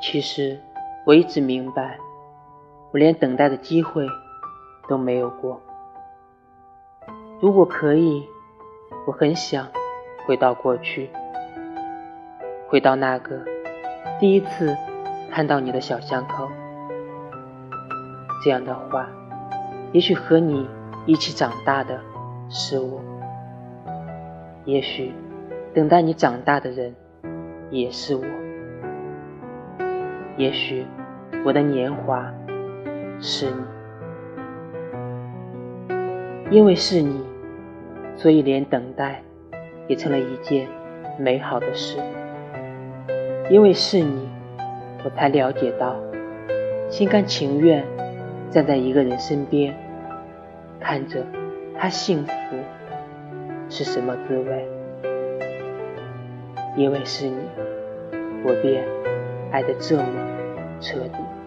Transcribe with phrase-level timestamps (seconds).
[0.00, 0.58] 其实
[1.04, 1.98] 我一直明白，
[2.92, 4.06] 我连等待的机会
[4.88, 5.60] 都没有过。
[7.40, 8.26] 如果可以，
[9.06, 9.68] 我很想
[10.26, 11.10] 回到过去，
[12.68, 13.44] 回到那个
[14.18, 14.76] 第一次
[15.30, 16.48] 看到你的小巷口。
[18.44, 19.08] 这样的话，
[19.92, 20.68] 也许和你
[21.06, 22.00] 一起长大的
[22.48, 23.00] 是我，
[24.64, 25.12] 也许
[25.74, 26.94] 等待你长大的人
[27.70, 28.22] 也是我。
[30.38, 30.86] 也许
[31.44, 32.32] 我的年华
[33.20, 33.46] 是
[35.90, 35.96] 你，
[36.48, 37.20] 因为是你，
[38.14, 39.20] 所以连等待
[39.88, 40.68] 也成了一件
[41.18, 41.98] 美好的事。
[43.50, 44.28] 因为是你，
[45.04, 45.96] 我才了解到，
[46.88, 47.84] 心甘情愿
[48.48, 49.74] 站在一个人身边，
[50.78, 51.26] 看着
[51.76, 52.32] 他幸福
[53.68, 54.68] 是什么滋味。
[56.76, 57.36] 因为是你，
[58.44, 58.84] 我便。
[59.50, 60.04] 爱得这么
[60.80, 61.37] 彻底。